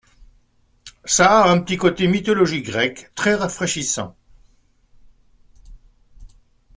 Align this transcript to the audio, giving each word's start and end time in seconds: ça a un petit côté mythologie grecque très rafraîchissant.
ça 1.05 1.43
a 1.43 1.51
un 1.51 1.61
petit 1.61 1.77
côté 1.77 2.07
mythologie 2.07 2.63
grecque 2.63 3.11
très 3.13 3.35
rafraîchissant. 3.35 4.17